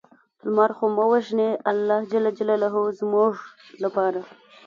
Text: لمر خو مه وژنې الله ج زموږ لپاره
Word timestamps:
لمر 0.45 0.71
خو 0.77 0.85
مه 0.95 1.05
وژنې 1.11 1.49
الله 1.71 1.99
ج 2.09 2.13
زموږ 2.99 3.33
لپاره 3.83 4.19